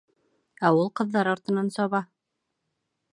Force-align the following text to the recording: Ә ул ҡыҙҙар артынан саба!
Ә 0.69 0.71
ул 0.77 0.89
ҡыҙҙар 0.99 1.29
артынан 1.35 1.71
саба! 1.77 2.03